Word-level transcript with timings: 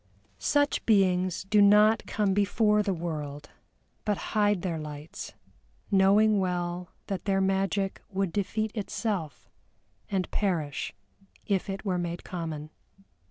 Such 0.39 0.83
beings 0.87 1.43
do 1.43 1.61
not 1.61 2.07
come 2.07 2.33
before 2.33 2.81
the 2.81 2.91
world, 2.91 3.51
but 4.03 4.17
hide 4.33 4.63
their 4.63 4.79
lights, 4.79 5.33
knowing 5.91 6.39
well 6.39 6.89
that 7.05 7.25
their 7.25 7.39
magic 7.39 8.01
would 8.09 8.33
defeat 8.33 8.71
itself, 8.73 9.47
and 10.09 10.31
perish 10.31 10.91
if 11.45 11.69
it 11.69 11.85
were 11.85 11.99
made 11.99 12.23
common. 12.23 12.71